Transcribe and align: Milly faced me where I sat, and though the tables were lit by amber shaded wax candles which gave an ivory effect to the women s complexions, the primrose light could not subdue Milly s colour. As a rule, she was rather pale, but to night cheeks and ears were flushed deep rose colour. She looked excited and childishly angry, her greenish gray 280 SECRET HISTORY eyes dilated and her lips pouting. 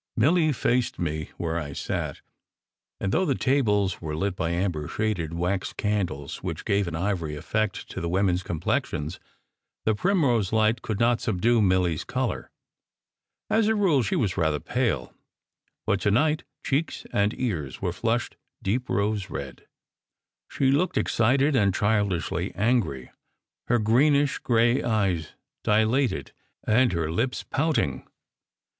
Milly 0.17 0.51
faced 0.51 0.97
me 0.97 1.29
where 1.37 1.59
I 1.59 1.73
sat, 1.73 2.21
and 2.99 3.11
though 3.11 3.23
the 3.23 3.35
tables 3.35 4.01
were 4.01 4.15
lit 4.15 4.35
by 4.35 4.49
amber 4.49 4.87
shaded 4.87 5.31
wax 5.35 5.73
candles 5.73 6.41
which 6.41 6.65
gave 6.65 6.87
an 6.87 6.95
ivory 6.95 7.35
effect 7.35 7.87
to 7.91 8.01
the 8.01 8.09
women 8.09 8.33
s 8.33 8.41
complexions, 8.41 9.19
the 9.85 9.93
primrose 9.93 10.51
light 10.51 10.81
could 10.81 10.99
not 10.99 11.21
subdue 11.21 11.61
Milly 11.61 11.93
s 11.93 12.03
colour. 12.03 12.49
As 13.47 13.67
a 13.67 13.75
rule, 13.75 14.01
she 14.01 14.15
was 14.15 14.37
rather 14.37 14.59
pale, 14.59 15.13
but 15.85 16.01
to 16.01 16.09
night 16.09 16.45
cheeks 16.65 17.05
and 17.13 17.39
ears 17.39 17.79
were 17.79 17.93
flushed 17.93 18.37
deep 18.63 18.89
rose 18.89 19.27
colour. 19.27 19.53
She 20.49 20.71
looked 20.71 20.97
excited 20.97 21.55
and 21.55 21.75
childishly 21.75 22.51
angry, 22.55 23.11
her 23.67 23.77
greenish 23.77 24.39
gray 24.39 24.79
280 24.81 24.81
SECRET 24.81 25.29
HISTORY 25.29 25.29
eyes 25.33 25.37
dilated 25.63 26.31
and 26.65 26.91
her 26.93 27.11
lips 27.11 27.43
pouting. 27.43 28.07